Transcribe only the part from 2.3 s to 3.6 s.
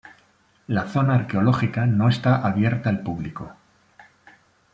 abierta al público.